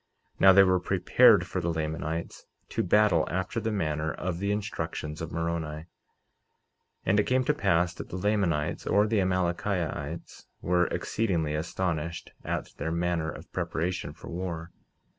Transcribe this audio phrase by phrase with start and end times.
[0.39, 5.21] Now they were prepared for the Lamanites, to battle after the manner of the instructions
[5.21, 5.67] of Moroni.
[5.81, 5.85] 49:9
[7.05, 12.73] And it came to pass that the Lamanites, or the Amalickiahites, were exceedingly astonished at
[12.77, 14.71] their manner of preparation for war.